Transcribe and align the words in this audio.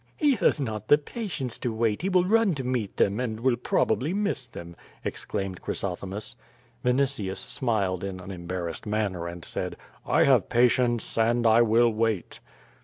"He 0.17 0.33
has 0.37 0.59
not 0.59 0.87
the 0.87 0.97
patience 0.97 1.59
to 1.59 1.71
wait, 1.71 2.01
he 2.01 2.09
will 2.09 2.25
run 2.25 2.55
to 2.55 2.63
meet 2.63 2.97
them, 2.97 3.19
and 3.19 3.39
will 3.39 3.55
probably 3.55 4.15
miss 4.15 4.47
them,'' 4.47 4.75
exclaimed 5.03 5.61
Chrysothemis. 5.61 6.35
Yinitius 6.83 7.37
smiled 7.37 8.03
in 8.03 8.19
an 8.19 8.31
embarrassed 8.31 8.87
manner 8.87 9.27
and 9.27 9.45
said: 9.45 9.75
"I 10.03 10.23
have 10.23 10.49
patience 10.49 11.19
and 11.19 11.45
I 11.45 11.61
will 11.61 11.91
wait." 11.93 12.39